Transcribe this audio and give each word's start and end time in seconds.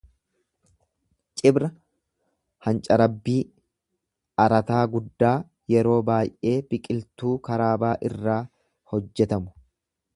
Cibra 1.41 1.67
hancarabbii, 2.69 3.35
arataa 4.47 4.81
guddaa 4.95 5.35
yeroo 5.75 6.01
baay'ee 6.11 6.57
biqiltuu 6.73 7.37
karaabaa 7.51 7.95
irraa 8.11 8.41
hojjetamu 8.95 9.57